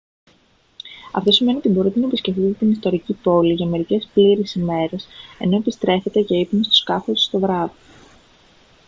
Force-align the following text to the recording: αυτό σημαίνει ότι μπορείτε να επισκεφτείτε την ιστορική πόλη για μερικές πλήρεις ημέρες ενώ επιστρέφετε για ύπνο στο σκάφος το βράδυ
αυτό 1.11 1.31
σημαίνει 1.31 1.57
ότι 1.57 1.69
μπορείτε 1.69 1.99
να 1.99 2.05
επισκεφτείτε 2.07 2.51
την 2.53 2.71
ιστορική 2.71 3.13
πόλη 3.13 3.53
για 3.53 3.65
μερικές 3.65 4.09
πλήρεις 4.13 4.55
ημέρες 4.55 5.07
ενώ 5.39 5.55
επιστρέφετε 5.55 6.19
για 6.19 6.39
ύπνο 6.39 6.63
στο 6.63 6.73
σκάφος 6.73 7.29
το 7.29 7.39
βράδυ 7.39 7.73